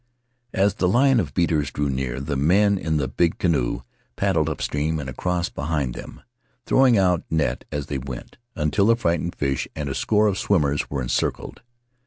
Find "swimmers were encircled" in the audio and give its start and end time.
10.39-11.61